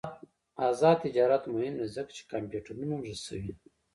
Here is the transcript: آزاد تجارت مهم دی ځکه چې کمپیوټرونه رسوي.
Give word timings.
آزاد 0.67 0.97
تجارت 1.05 1.43
مهم 1.53 1.73
دی 1.79 1.87
ځکه 1.95 2.11
چې 2.17 2.23
کمپیوټرونه 2.31 2.95
رسوي. 3.07 3.51